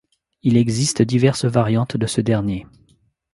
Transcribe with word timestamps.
Il 0.41 0.57
existe 0.57 1.03
diverses 1.03 1.45
variantes 1.45 1.95
de 1.95 2.07
ce 2.07 2.21
dernier. 2.21 2.65